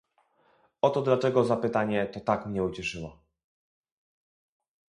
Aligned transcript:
Oto 0.81 1.01
dlaczego 1.01 1.43
zapytanie 1.43 2.05
to 2.07 2.19
tak 2.19 2.45
mnie 2.45 2.63
ucieszyło 2.63 3.19